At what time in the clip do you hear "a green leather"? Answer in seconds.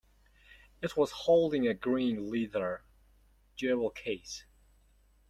1.67-2.81